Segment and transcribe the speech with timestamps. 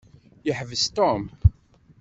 [0.47, 1.23] Yeḥbes Tom.